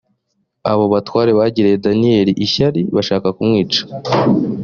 abo 0.71 0.83
batware 0.93 1.31
bagiriye 1.39 1.77
daniyeli 1.85 2.31
ishyari 2.45 2.81
bashaka 2.95 3.27
kumwicisha 3.35 3.83